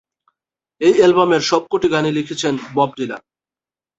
[0.81, 3.21] এই অ্যালবামের সবকটি গানই লিখেছেন বব ডিলান।